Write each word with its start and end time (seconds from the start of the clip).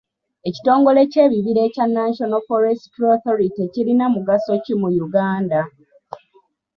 Ekitongole 0.47 1.01
ky'ebibira 1.11 1.61
ekya 1.67 1.85
National 1.99 2.41
Forestry 2.49 3.05
Authority 3.15 3.63
kirina 3.73 4.05
mugaso 4.15 4.51
ki 4.63 4.73
mu 4.81 4.89
Uganda? 5.05 5.59